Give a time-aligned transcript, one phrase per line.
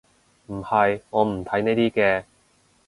[0.47, 2.23] 唔係，我唔睇呢啲嘅